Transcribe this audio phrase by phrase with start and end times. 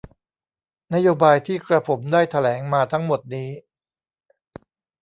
[0.93, 3.49] นโยบายที่กระผมได้แถลงมาทั้งหมดนี้